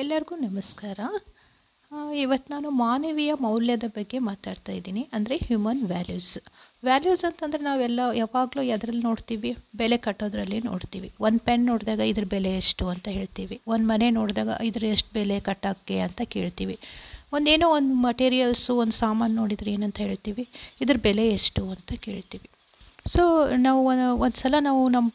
ಎಲ್ಲರಿಗೂ 0.00 0.34
ನಮಸ್ಕಾರ. 0.46 0.98
ಇವತ್ತು 2.22 2.48
ನಾನು 2.54 2.68
ಮಾನವೀಯ 2.80 3.32
ಮೌಲ್ಯದ 3.44 3.86
ಬಗ್ಗೆ 3.94 4.18
ಮಾತಾಡ್ತಾ 4.26 4.72
ಇದ್ದೀನಿ. 4.78 5.02
ಅಂದರೆ 5.16 5.34
ಹ್ಯೂಮನ್ 5.44 5.80
ವ್ಯಾಲ್ಯೂಸ್ 5.92 6.32
ವ್ಯಾಲ್ಯೂಸ್ 6.86 7.22
ಅಂತಂದರೆ 7.28 7.62
ನಾವೆಲ್ಲ 7.68 8.00
ಯಾವಾಗಲೂ 8.20 8.62
ಎದ್ರಲ್ಲಿ 8.74 9.02
ನೋಡ್ತೀವಿ, 9.08 9.50
ಬೆಲೆ 9.80 9.98
ಕಟ್ಟೋದ್ರಲ್ಲಿ 10.06 10.58
ನೋಡ್ತೀವಿ. 10.68 11.08
ಒಂದು 11.26 11.40
ಪೆನ್ 11.46 11.64
ನೋಡಿದಾಗ 11.70 12.00
ಇದ್ರ 12.12 12.26
ಬೆಲೆ 12.34 12.52
ಎಷ್ಟು 12.62 12.86
ಅಂತ 12.94 13.08
ಹೇಳ್ತೀವಿ. 13.18 13.58
ಒಂದು 13.74 13.86
ಮನೆ 13.92 14.08
ನೋಡಿದಾಗ 14.18 14.58
ಇದ್ರ 14.70 14.84
ಎಷ್ಟು 14.96 15.10
ಬೆಲೆ 15.18 15.38
ಕಟ್ಟೋಕ್ಕೆ 15.48 15.98
ಅಂತ 16.08 16.20
ಕೇಳ್ತೀವಿ. 16.34 16.76
ಒಂದೇನೋ 17.38 17.68
ಒಂದು 17.78 17.94
ಮಟೀರಿಯಲ್ಸು 18.08 18.74
ಒಂದು 18.84 18.96
ಸಾಮಾನು 19.02 19.36
ನೋಡಿದ್ರೆ 19.42 19.72
ಏನಂತ 19.76 19.98
ಹೇಳ್ತೀವಿ. 20.06 20.46
ಇದ್ರ 20.84 20.98
ಬೆಲೆ 21.08 21.26
ಎಷ್ಟು 21.38 21.64
ಅಂತ 21.76 21.92
ಕೇಳ್ತೀವಿ. 22.08 22.48
ಸೊ 23.14 23.22
ನಾವು 23.66 23.80
ಒಂದು 24.26 24.36
ಸಲ 24.44 24.54
ನಾವು 24.68 24.84
ನಮ್ಮ 24.96 25.08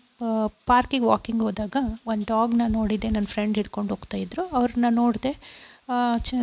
ಪಾರ್ಕಿಗೆ 0.65 1.05
ವಾಕಿಂಗ್ 1.05 1.43
ಹೋದಾಗ 1.43 1.75
ಒಂದು 2.07 2.25
ಡಾಗ್ನ 2.27 2.61
ನೋಡಿದ್ದೆ 2.67 3.09
ನನ್ನ 3.09 3.25
ಫ್ರೆಂಡ್ 3.25 3.57
ಹಿಡ್ಕೊಂಡು 3.57 3.93
ಹೋಗ್ತಾಯಿದ್ರು 3.93 4.43
ಅವ್ರನ್ನ 4.47 4.85
ನೋಡಿದೆ 4.89 5.31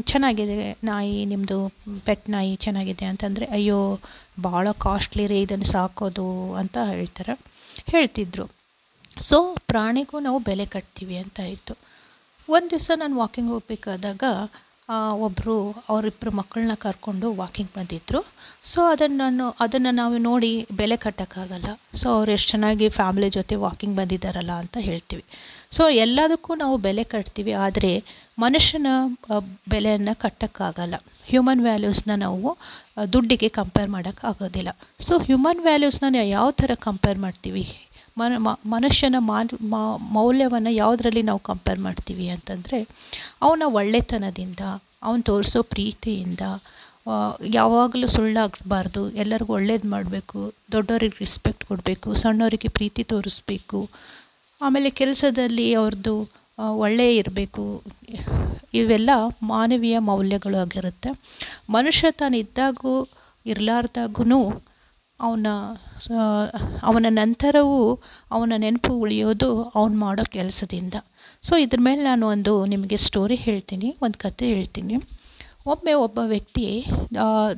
ಚೆನ್ನಾಗಿದೆ 0.00 0.78
ನಾಯಿ 0.84 1.24
ನಿಮ್ಮದು 1.24 1.58
ಪೆಟ್ 2.04 2.30
ನಾಯಿ 2.30 2.56
ಚೆನ್ನಾಗಿದೆ 2.56 3.04
ಅಂತಂದರೆ, 3.04 3.44
ಅಯ್ಯೋ, 3.46 4.00
ಭಾಳ 4.42 4.68
ಕಾಸ್ಟ್ಲಿ 4.78 5.26
ರೀ, 5.26 5.40
ಇದನ್ನು 5.40 5.64
ಸಾಕೋದು 5.64 6.54
ಅಂತ 6.54 6.78
ಹೇಳ್ತಾರೆ. 6.90 7.34
ಹೇಳ್ತಿದ್ರು. 7.86 8.46
ಸೊ 9.18 9.56
ಪ್ರಾಣಿಗೂ 9.66 10.18
ನಾವು 10.20 10.38
ಬೆಲೆ 10.38 10.66
ಕಟ್ತೀವಿ 10.66 11.16
ಅಂತ 11.16 11.40
ಇತ್ತು. 11.40 11.74
ಒಂದು 12.48 12.70
ದಿವಸ 12.70 12.90
ನಾನು 12.96 13.16
ವಾಕಿಂಗ್ 13.18 13.50
ಹೋಗ್ಬೇಕಾದಾಗ 13.50 14.22
ಒಬ್ಬರು 15.22 15.54
ಅವರಿಬ್ಬರು 15.92 16.30
ಮಕ್ಕಳನ್ನ 16.38 16.74
ಕರ್ಕೊಂಡು 16.84 17.26
ವಾಕಿಂಗ್ 17.40 17.72
ಬಂದಿದ್ದರು 17.78 18.20
ಸೊ 18.70 18.80
ಅದನ್ನು 18.92 19.16
ನಾನು, 19.22 19.46
ಅದನ್ನು 19.64 19.90
ನಾವು 19.98 20.14
ನೋಡಿ 20.28 20.50
ಬೆಲೆ 20.78 20.96
ಕಟ್ಟೋಕ್ಕಾಗಲ್ಲ. 21.04 21.68
ಸೊ 22.00 22.06
ಅವ್ರು 22.16 22.30
ಎಷ್ಟು 22.36 22.48
ಚೆನ್ನಾಗಿ 22.52 22.86
ಫ್ಯಾಮಿಲಿ 22.98 23.28
ಜೊತೆ 23.36 23.54
ವಾಕಿಂಗ್ 23.64 23.96
ಬಂದಿದ್ದಾರಲ್ಲ 24.00 24.54
ಅಂತ 24.62 24.76
ಹೇಳ್ತೀವಿ. 24.86 25.24
ಸೊ 25.76 25.82
ಎಲ್ಲದಕ್ಕೂ 26.04 26.54
ನಾವು 26.62 26.76
ಬೆಲೆ 26.86 27.04
ಕಟ್ತೀವಿ, 27.14 27.52
ಆದರೆ 27.66 27.92
ಮನುಷ್ಯನ 28.44 28.86
ಬೆಲೆಯನ್ನು 29.74 30.14
ಕಟ್ಟೋಕ್ಕಾಗಲ್ಲ. 30.24 30.96
ಹ್ಯೂಮನ್ 31.30 31.62
ವ್ಯಾಲ್ಯೂಸ್ನ 31.66 32.16
ನಾವು 32.24 32.50
ದುಡ್ಡಿಗೆ 33.14 33.50
ಕಂಪೇರ್ 33.60 33.90
ಮಾಡೋಕ್ಕಾಗೋದಿಲ್ಲ. 33.96 34.70
ಸೊ 35.06 35.14
ಹ್ಯೂಮನ್ 35.28 35.62
ವ್ಯಾಲ್ಯೂಸ್ನ 35.68 36.14
ಯಾವ 36.36 36.48
ಥರ 36.62 36.70
ಕಂಪೇರ್ 36.88 37.20
ಮಾಡ್ತೀವಿ? 37.26 37.66
ಮನ 38.20 38.32
ಮನುಷ್ಯನ 38.74 39.16
ಮೌಲ್ಯವನ್ನು 40.16 40.72
ಯಾವುದರಲ್ಲಿ 40.82 41.22
ನಾವು 41.30 41.40
ಕಂಪೇರ್ 41.50 41.80
ಮಾಡ್ತೀವಿ 41.86 42.26
ಅಂತಂದರೆ, 42.34 42.78
ಅವನ 43.46 43.62
ಒಳ್ಳೆತನದಿಂದ, 43.80 44.62
ಅವನು 45.06 45.22
ತೋರಿಸೋ 45.30 45.60
ಪ್ರೀತಿಯಿಂದ 45.74 46.44
ಯಾವಾಗಲೂ 47.58 48.06
ಸುಳ್ಳಾಗಬಾರ್ದು, 48.14 49.02
ಎಲ್ಲರಿಗೂ 49.22 49.52
ಒಳ್ಳೇದು 49.58 49.86
ಮಾಡಬೇಕು, 49.94 50.40
ದೊಡ್ಡವ್ರಿಗೆ 50.74 51.18
ರೆಸ್ಪೆಕ್ಟ್ 51.24 51.64
ಕೊಡಬೇಕು, 51.68 52.08
ಸಣ್ಣವರಿಗೆ 52.22 52.70
ಪ್ರೀತಿ 52.78 53.02
ತೋರಿಸ್ಬೇಕು, 53.12 53.80
ಆಮೇಲೆ 54.60 54.88
ಕೆಲಸದಲ್ಲಿ 55.00 55.66
ಅವ್ರದ್ದು 55.80 56.14
ಒಳ್ಳೆ 56.84 57.06
ಇರಬೇಕು, 57.20 57.64
ಇವೆಲ್ಲ 58.80 59.10
ಮಾನವೀಯ 59.52 59.96
ಮೌಲ್ಯಗಳು 60.10 60.58
ಆಗಿರುತ್ತೆ. 60.64 61.10
ಮನುಷ್ಯ 61.76 62.10
ತಾನಿದ್ದಾಗೂ 62.22 62.94
ಇರಲಾರ್ದಾಗೂ 63.46 64.40
ಅವನ 65.26 65.46
ಅವನ 66.88 67.06
ನಂತರವೂ 67.20 67.78
ಅವನ 68.36 68.52
ನೆನಪು 68.64 68.92
ಉಳಿಯೋದು 69.04 69.48
ಅವನು 69.78 69.96
ಮಾಡೋ 70.04 70.24
ಕೆಲಸದಿಂದ. 70.36 70.96
ಸೊ 71.46 71.54
ಇದ್ರ 71.64 71.80
ಮೇಲೆ 71.86 72.02
ನಾನು 72.10 72.24
ಒಂದು 72.34 72.52
ನಿಮಗೆ 72.72 72.98
ಸ್ಟೋರಿ 73.06 73.38
ಹೇಳ್ತೀನಿ, 73.46 73.88
ಒಂದು 74.04 74.18
ಕತೆ 74.24 74.46
ಹೇಳ್ತೀನಿ. 74.54 74.96
ಒಮ್ಮೆ 75.72 75.94
ಒಬ್ಬ 76.04 76.18
ವ್ಯಕ್ತಿ 76.32 76.66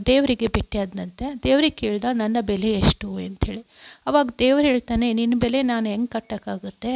ದೇವರಿಗೆ 0.09 0.47
ಭೇಟಿಯಾದನಂತೆ 0.55 1.27
ದೇವ್ರಿಗೆ 1.45 1.77
ಕೇಳ್ದ, 1.83 2.07
ನನ್ನ 2.21 2.39
ಬೆಲೆ 2.49 2.71
ಎಷ್ಟು 2.81 3.09
ಅಂಥೇಳಿ 3.27 3.63
ಅವಾಗ 4.09 4.27
ದೇವ್ರು 4.43 4.65
ಹೇಳ್ತಾನೆ 4.71 5.09
ನಿನ್ನ 5.19 5.37
ಬೆಲೆ 5.45 5.61
ನಾನು 5.73 5.87
ಹೆಂಗೆ 5.93 6.11
ಕಟ್ಟೋಕ್ಕಾಗುತ್ತೆ? 6.15 6.95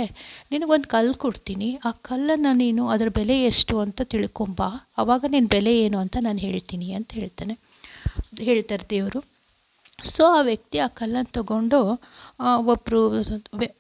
ನಿನಗೊಂದು 0.52 0.88
ಕಲ್ಲು 0.94 1.14
ಕೊಡ್ತೀನಿ. 1.24 1.68
ಆ 1.88 1.92
ಕಲ್ಲನ್ನು 2.08 2.52
ನೀನು 2.62 2.84
ಅದರ 2.94 3.10
ಬೆಲೆ 3.20 3.36
ಎಷ್ಟು 3.50 3.76
ಅಂತ 3.84 4.02
ತಿಳ್ಕೊಂಬ. 4.14 4.62
ಅವಾಗ 5.02 5.24
ನಿನ್ನ 5.36 5.52
ಬೆಲೆ 5.56 5.74
ಏನು 5.84 6.00
ಅಂತ 6.04 6.16
ನಾನು 6.28 6.42
ಹೇಳ್ತೀನಿ 6.46 6.88
ಅಂತ 7.00 7.12
ಹೇಳ್ತಾನೆ. 7.20 7.56
ಹೇಳ್ತಾರೆ 8.50 8.86
ದೇವರು. 8.96 9.22
ಸೊ 10.02 10.24
ಆ 10.26 10.40
ವ್ಯಕ್ತಿ 10.40 10.78
ಆ 10.78 10.86
ಕಲ್ಲನ್ನು 10.86 11.32
ತಗೊಂಡು 11.32 11.78
ಒಬ್ಬರು 12.56 13.22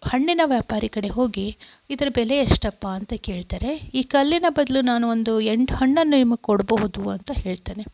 ಹಣ್ಣಿನ 0.06 0.40
ವ್ಯಾಪಾರಿ 0.44 0.88
ಕಡೆ 0.88 1.08
ಹೋಗಿ, 1.08 1.56
ಇದರ 1.90 2.08
ಬೆಲೆ 2.14 2.36
ಎಷ್ಟಪ್ಪ? 2.38 2.86
ಅಂತ 2.86 3.12
ಕೇಳ್ತಾರೆ. 3.12 3.74
ಈ 3.94 4.02
ಕಲ್ಲಿನ 4.02 4.44
ಬದಲು 4.48 4.80
ನಾನು 4.80 5.08
ಒಂದು 5.08 5.40
ಎಂಟು 5.40 5.74
ಹಣ್ಣನ್ನು 5.74 6.16
ನಿಮಗೆ 6.16 6.42
ಕೊಡಬಹುದು 6.42 7.10
ಅಂತ 7.10 7.30
ಹೇಳ್ತಾನೆ. 7.34 7.84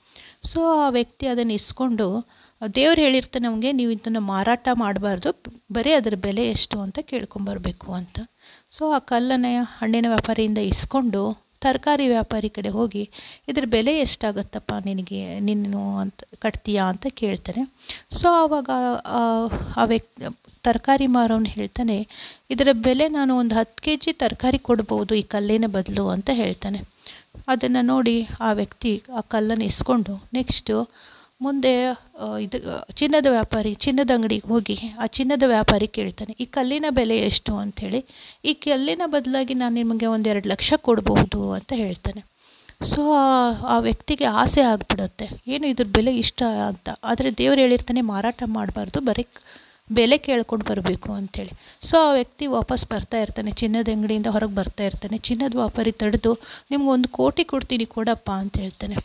ಸೊ 0.42 0.80
ಆ 0.80 0.88
ವ್ಯಕ್ತಿ 0.88 1.26
ಅದನ್ನು 1.26 1.52
ಇಸ್ಕೊಂಡು, 1.52 2.30
ದೇವ್ರು 2.74 3.02
ಹೇಳಿರ್ತಾನೆ 3.02 3.48
ನಮಗೆ, 3.48 3.72
ನೀವು 3.72 3.90
ಇದನ್ನು 3.90 4.20
ಮಾರಾಟ 4.20 4.68
ಮಾಡಬಾರ್ದು, 4.72 5.42
ಬರೀ 5.72 5.92
ಅದರ 5.92 6.14
ಬೆಲೆ 6.14 6.48
ಎಷ್ಟು 6.48 6.80
ಅಂತ 6.80 6.98
ಕೇಳ್ಕೊಂಬರ್ಬೇಕು 7.02 7.92
ಅಂತ. 7.92 8.18
ಸೊ 8.70 8.92
ಆ 8.92 8.98
ಕಲ್ಲನ್ನು 8.98 9.62
ಹಣ್ಣಿನ 9.62 10.06
ವ್ಯಾಪಾರಿಯಿಂದ 10.08 10.58
ಇಸ್ಕೊಂಡು 10.58 11.49
ತರಕಾರಿ 11.64 12.06
ವ್ಯಾಪಾರಿ 12.14 12.50
ಕಡೆ 12.56 12.70
ಹೋಗಿ, 12.76 13.02
ಇದ್ರ 13.50 13.64
ಬೆಲೆ 13.74 13.92
ಎಷ್ಟಾಗುತ್ತಪ್ಪ 14.06 14.72
ನಿನಗೆ 14.88 15.20
ನೀನು 15.48 15.82
ಅಂತ 16.02 16.20
ಕಟ್ತೀಯಾ 16.44 16.84
ಅಂತ 16.92 17.06
ಕೇಳ್ತಾನೆ. 17.22 17.62
ಸೊ 18.18 18.28
ಆವಾಗ 18.42 18.70
ಆ 19.80 19.84
ವ್ಯಕ್ತಿ 19.92 20.32
ತರಕಾರಿ 20.66 21.06
ಮಾರೋನು 21.16 21.50
ಹೇಳ್ತಾನೆ, 21.56 21.96
ಇದರ 22.54 22.70
ಬೆಲೆ 22.86 23.04
ನಾನು 23.18 23.32
ಒಂದು 23.42 23.54
ಹತ್ತು 23.58 23.82
ಕೆ 23.84 23.92
ಜಿ 24.02 24.12
ತರಕಾರಿ 24.22 24.58
ಕೊಡ್ಬೋದು 24.68 25.12
ಈ 25.20 25.22
ಕಲ್ಲಿನ 25.34 25.66
ಬದಲು 25.76 26.04
ಅಂತ 26.14 26.30
ಹೇಳ್ತಾನೆ. 26.40 26.80
ಅದನ್ನು 27.52 27.82
ನೋಡಿ 27.92 28.16
ಆ 28.48 28.50
ವ್ಯಕ್ತಿ 28.60 28.92
ಆ 29.18 29.20
ಕಲ್ಲನ್ನು 29.34 29.66
ಇಸ್ಕೊಂಡು, 29.72 30.14
ನೆಕ್ಸ್ಟು 30.38 30.74
ಮುಂದೆ 31.40 31.72
ಇದು 32.44 32.58
ಚಿನ್ನದ 33.00 33.28
ವ್ಯಾಪಾರಿ, 33.36 33.70
ಚಿನ್ನದ 33.84 34.10
ಅಂಗಡಿಗೆ 34.16 34.46
ಹೋಗಿ 34.52 34.76
ಆ 35.02 35.04
ಚಿನ್ನದ 35.16 35.44
ವ್ಯಾಪಾರಿ 35.52 35.86
ಕೇಳ್ತಾನೆ, 35.98 36.32
ಈ 36.42 36.46
ಕಲ್ಲಿನ 36.56 36.86
ಬೆಲೆ 36.98 37.16
ಎಷ್ಟು? 37.28 37.52
ಅಂಥೇಳಿ 37.62 38.00
ಈ 38.50 38.52
ಕಲ್ಲಿನ 38.64 39.02
ಬದಲಾಗಿ 39.14 39.54
ನಾನು 39.62 39.74
ನಿಮಗೆ 39.80 40.06
ಒಂದೆರಡು 40.16 40.48
ಲಕ್ಷ 40.52 40.72
ಕೊಡಬಹುದು, 40.88 41.40
ಅಂತ 41.58 41.72
ಹೇಳ್ತಾನೆ. 41.84 42.20
ಸೊ, 42.90 43.00
ಆ 43.74 43.76
ವ್ಯಕ್ತಿಗೆ 43.86 44.26
ಆಸೆ 44.42 44.62
ಆಗಿಬಿಡುತ್ತೆ, 44.72 45.26
ಏನು 45.54 45.64
ಇದ್ರ 45.72 45.86
ಬೆಲೆ 45.96 46.12
ಇಷ್ಟ 46.24 46.42
ಅಂತ? 46.68 46.88
ಆದರೆ 47.10 47.30
ದೇವ್ರು 47.40 47.60
ಹೇಳಿರ್ತಾನೆ, 47.64 48.02
ಮಾರಾಟ 48.12 48.42
ಮಾಡಬಾರ್ದು, 48.58 49.00
ಬರೀ 49.08 49.24
ಬೆಲೆ 49.90 50.16
ಕೇಳ್ಕೊಂಡು 50.26 50.64
ಬರಬೇಕು 50.70 51.08
ಅಂಥೇಳಿ 51.18 51.54
ಸೊ, 51.88 51.94
ಆ 52.08 52.10
ವ್ಯಕ್ತಿ 52.18 52.44
ವಾಪಸ್ 52.56 52.84
ಬರ್ತಾ 52.92 53.18
ಇರ್ತಾನೆ, 53.24 53.52
ಚಿನ್ನದ 53.60 53.88
ಅಂಗಡಿಯಿಂದ 53.96 54.28
ಹೊರಗೆ 54.36 54.54
ಬರ್ತಾ 54.60 54.84
ಇರ್ತಾನೆ, 54.90 55.18
ಚಿನ್ನದ 55.28 55.56
ವ್ಯಾಪಾರಿ 55.62 55.92
ತಡೆದು 56.02 56.32
ನಿಮ್ಗೆ 56.70 56.90
ಒಂದು 56.96 57.08
ಕೋಟಿ 57.18 57.44
ಕೊಡ್ತೀನಿ 57.52 57.86
ಕೊಡಪ್ಪ, 57.96 58.30
ಅಂತ 58.42 58.56
ಹೇಳ್ತಾನೆ. 58.64 58.96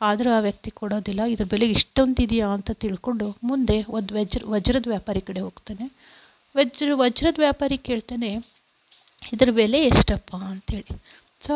ಆದರೂ 0.00 0.30
ಆ 0.36 0.40
ವ್ಯಕ್ತಿ 0.40 0.70
ಕೊಡೋದಿಲ್ಲ 0.80 1.22
ಇದ್ರ 1.32 1.46
ಬೆಲೆ 1.52 1.66
ಇಷ್ಟೊಂದಿದೆಯಾ? 1.76 2.46
ಅಂತ 2.56 2.70
ತಿಳ್ಕೊಂಡು 2.84 3.26
ಮುಂದೆ 3.42 3.76
ಒಂದು, 3.88 4.10
ವಜ್ರ, 4.18 4.40
ವಜ್ರದ 4.54 4.88
ವ್ಯಾಪಾರಿ 4.88 5.22
ಕಡೆ 5.28 5.40
ಹೋಗ್ತಾನೆ. 5.40 5.86
ವಜ್ರ, 6.54 6.88
ವಜ್ರದ 7.02 7.38
ವ್ಯಾಪಾರಿ 7.38 7.78
ಕೇಳ್ತಾನೆ, 7.88 8.30
ಇದ್ರ 9.32 9.50
ಬೆಲೆ 9.60 9.80
ಎಷ್ಟಪ್ಪ? 9.86 10.30
ಅಂತೇಳಿ. 10.52 10.94
ಸೊ 11.46 11.52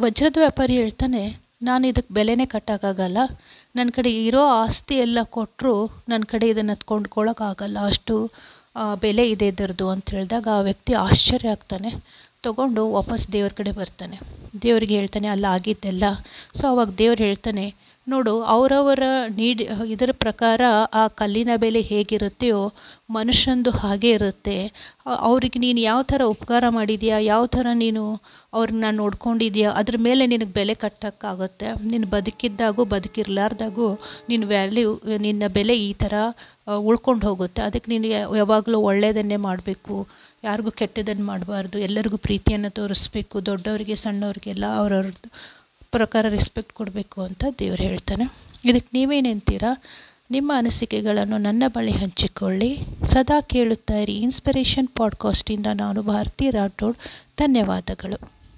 ವಜ್ರದ 0.00 0.36
ವ್ಯಾಪಾರಿ 0.38 0.74
ಹೇಳ್ತಾನೆ, 0.76 1.22
ನಾನು 1.62 1.84
ಇದಕ್ಕೆ 1.88 2.12
ಬೆಲೆನೇ 2.14 2.46
ಕಟ್ಟೋಕ್ಕಾಗಲ್ಲ 2.46 3.18
ನನ್ನ 3.76 3.88
ಕಡೆ 3.90 4.10
ಇರೋ 4.26 4.42
ಆಸ್ತಿ 4.62 4.94
ಎಲ್ಲ 4.96 5.18
ಕೊಟ್ಟರು 5.36 5.74
ನನ್ನ 6.08 6.24
ಕಡೆ 6.32 6.46
ಇದನ್ನು 6.48 6.76
ಕೊಂಡ್ಕೊಳ್ಳೋಕ್ಕಾಗಲ್ಲ 6.84 7.78
ಅಷ್ಟು 7.86 8.16
ಬೆಲೆ 9.00 9.24
ಇದೆ 9.30 9.46
ಇದರದು 9.52 9.86
ಅಂತ 9.90 10.06
ಹೇಳಿದಾಗ 10.14 10.46
ಆ 10.52 10.60
ವ್ಯಕ್ತಿ 10.60 10.92
ಆಶ್ಚರ್ಯ 11.06 11.54
ಆಗ್ತಾನೆ. 11.54 11.90
ತಗೊಂಡು 12.42 12.82
ವಾಪಸ್ 12.92 13.24
ದೇವ್ರ 13.32 13.52
ಕಡೆ 13.56 13.72
ಬರ್ತಾನೆ. 13.72 14.16
ದೇವ್ರಿಗೆ 14.62 14.94
ಹೇಳ್ತಾನೆ 14.94 15.28
ಅಲ್ಲ 15.28 15.46
ಆಗಿದ್ದೆಲ್ಲ 15.50 16.04
ಸೊ 16.54 16.64
ಅವಾಗ 16.68 16.90
ದೇವ್ರು 16.98 17.24
ಹೇಳ್ತಾನೆ 17.24 17.64
ನೋಡು, 18.06 18.32
ಅವರವರ 18.52 19.04
ನೀಡಿ, 19.36 19.64
ಇದರ 19.94 20.10
ಪ್ರಕಾರ 20.24 20.60
ಆ 20.92 21.02
ಕಲ್ಲಿನ 21.20 21.52
ಬೆಲೆ 21.56 21.80
ಹೇಗಿರುತ್ತೆಯೋ 21.90 22.62
ಮನುಷ್ಯಂದು 23.10 23.70
ಹಾಗೆ 23.80 24.10
ಇರುತ್ತೆ. 24.10 24.56
ಅವ್ರಿಗೆ 25.28 25.58
ನೀನು 25.58 25.80
ಯಾವ 25.80 26.00
ಥರ 26.02 26.22
ಉಪಕಾರ 26.34 26.64
ಮಾಡಿದೀಯಾ, 26.68 27.18
ಯಾವ 27.32 27.42
ಥರ 27.56 27.66
ನೀನು 27.74 28.02
ಅವ್ರನ್ನ 28.54 28.90
ನೋಡ್ಕೊಂಡಿದ್ಯಾ, 29.00 29.68
ಅದ್ರ 29.80 29.96
ಮೇಲೆ 30.08 30.26
ನಿನಗೆ 30.26 30.52
ಬೆಲೆ 30.58 30.74
ಕಟ್ಟೋಕ್ಕಾಗುತ್ತೆ. 30.84 31.68
ನೀನು 31.92 32.08
ಬದುಕಿದ್ದಾಗೂ, 32.16 32.84
ಬದುಕಿರಲಾರ್ದಾಗೂ 32.94 33.88
ನಿನ್ನ 34.28 34.50
ವ್ಯಾಲ್ಯೂ, 34.54 34.92
ನಿನ್ನ 35.26 35.52
ಬೆಲೆ 35.58 35.76
ಈ 35.88 35.92
ಥರ 36.02 36.14
ಉಳ್ಕೊಂಡು 36.88 37.24
ಹೋಗುತ್ತೆ. 37.28 37.62
ಅದಕ್ಕೆ 37.68 37.90
ನೀನು 37.94 38.08
ಯಾವಾಗಲೂ 38.42 38.80
ಒಳ್ಳೆಯದನ್ನೇ 38.90 39.40
ಮಾಡಬೇಕು. 39.48 39.96
ಯಾರಿಗೂ 40.44 40.70
ಕೆಟ್ಟದನ್ನು 40.80 41.24
ಮಾಡಬಾರ್ದು. 41.24 41.76
ಎಲ್ಲರಿಗೂ 41.88 42.18
ಪ್ರೀತಿಯನ್ನು 42.28 42.70
ತೋರಿಸ್ಬೇಕು. 42.80 43.36
ದೊಡ್ಡವರಿಗೆ, 43.50 43.96
ಸಣ್ಣವ್ರಿಗೆಲ್ಲ 44.06 44.64
ಅವ್ರವ್ರದ್ದು 44.82 45.28
ಪ್ರಕಾರ 45.92 46.26
ರೆಸ್ಪೆಕ್ಟ್ 46.28 46.72
ಕೊಡಬೇಕು 46.72 47.22
ಅಂತ 47.22 47.44
ದೇವ್ರು 47.58 47.82
ಹೇಳ್ತಾನೆ. 47.82 48.24
ಇದಕ್ಕೆ 48.64 48.98
ನೀವೇನೆಂತೀರಾ 48.98 49.82
ನಿಮ್ಮ 50.30 50.52
ಅನಿಸಿಕೆಗಳನ್ನು 50.56 51.38
ನನ್ನ 51.38 51.62
ಬಳಿ 51.66 51.92
ಹಂಚಿಕೊಳ್ಳಿ. 51.92 52.78
ಸದಾ 53.04 53.40
ಕೇಳುತ್ತಾ 53.40 53.94
ಇರಿ. 53.94 54.16
ಇನ್ಸ್ಪಿರೇಷನ್ 54.16 54.88
ಪಾಡ್ಕಾಸ್ಟಿಂದ 54.88 55.66
ನಾನು 55.74 56.02
ಭಾರತಿ 56.02 56.50
ರಾಠೋಡ್. 56.50 56.96
ಧನ್ಯವಾದಗಳು. 57.38 58.41